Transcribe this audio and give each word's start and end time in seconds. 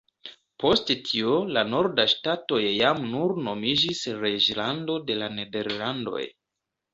Post 0.61 0.87
tio 1.09 1.33
la 1.57 1.63
nordaj 1.73 2.05
ŝtatoj 2.13 2.61
jam 2.63 3.03
nur 3.11 3.35
nomiĝis 3.49 4.01
Reĝlando 4.25 4.97
de 5.11 5.19
la 5.21 5.29
Nederlandoj. 5.37 6.25